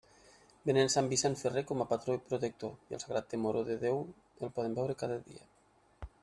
[0.69, 4.01] Veneren sant Vicent Ferrer com a patró i protector, i el sagrat temor de Déu
[4.47, 5.47] el poden veure cada dia.